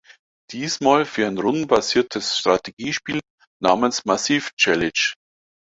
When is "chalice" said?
4.57-5.13